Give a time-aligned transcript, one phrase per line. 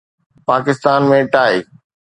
[0.47, 1.57] Pakistan ۾ tie